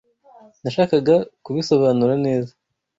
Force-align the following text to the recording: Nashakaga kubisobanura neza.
Nashakaga 0.61 1.15
kubisobanura 1.43 2.13
neza. 2.25 2.51